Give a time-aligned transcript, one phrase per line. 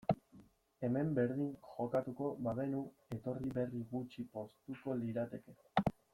[0.85, 2.81] Hemen berdin jokatuko bagenu,
[3.19, 5.57] etorri berri gutxi poztuko lirateke.